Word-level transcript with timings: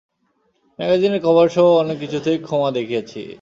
ম্যাগাজিনের 0.79 1.21
কভারসহ 1.23 1.65
অনেককিছুতেই 1.81 2.37
খোমা 2.39 2.69
দেখিয়েছি। 2.71 3.21